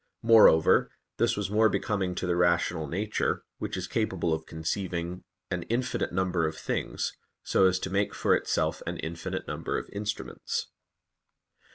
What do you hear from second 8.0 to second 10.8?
for itself an infinite number of instruments.